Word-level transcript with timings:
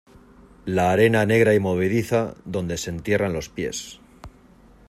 la 0.65 0.91
arena 0.91 1.27
negra 1.27 1.53
y 1.53 1.59
movediza 1.59 2.33
donde 2.43 2.77
se 2.77 2.89
entierran 2.89 3.33
los 3.33 3.49
pies; 3.49 3.99